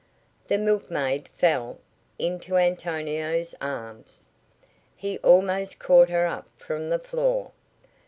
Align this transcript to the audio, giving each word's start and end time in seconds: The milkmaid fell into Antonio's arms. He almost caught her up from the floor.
The 0.47 0.57
milkmaid 0.57 1.27
fell 1.35 1.77
into 2.17 2.57
Antonio's 2.57 3.53
arms. 3.61 4.25
He 4.95 5.19
almost 5.19 5.77
caught 5.77 6.09
her 6.09 6.25
up 6.25 6.47
from 6.57 6.89
the 6.89 6.97
floor. 6.97 7.51